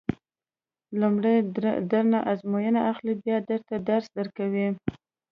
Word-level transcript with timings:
لومړی 0.99 1.35
درنه 1.89 2.19
ازموینه 2.31 2.81
اخلي 2.91 3.13
بیا 3.23 3.37
درته 3.49 3.75
درس 3.89 4.05
درکوي. 4.17 4.67